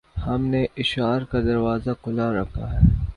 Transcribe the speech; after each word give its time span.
ہم 0.25 0.45
نے 0.45 0.61
اشعار 0.77 1.21
کا 1.31 1.39
دروازہ 1.41 1.91
کھُلا 2.01 2.31
رکھا 2.33 2.71
ہے 2.73 2.79